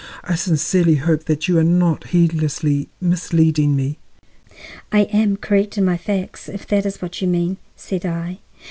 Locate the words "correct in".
5.37-5.85